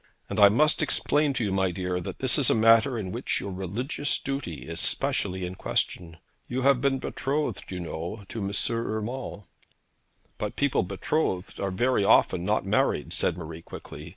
[0.31, 3.39] And I must explain to you, my dear, that this is a matter in which
[3.39, 6.17] your religious duty is specially in question.
[6.47, 8.49] You have been betrothed, you know, to M.
[8.75, 9.43] Urmand.'
[10.39, 14.09] 'But people betrothed are very often not married,' said Marie quickly.